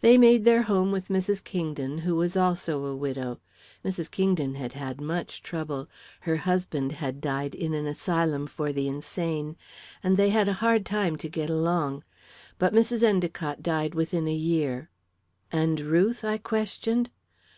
[0.00, 1.44] "They made their home with Mrs.
[1.44, 3.38] Kingdon, who was also a widow.
[3.84, 4.10] Mrs.
[4.10, 5.88] Kingdon had had much trouble
[6.20, 9.58] her husband had died in an asylum for the insane
[10.02, 12.02] and they had a hard time to get along.
[12.58, 13.02] But Mrs.
[13.02, 14.88] Endicott died within a year."
[15.52, 17.10] "And Ruth?" I questioned.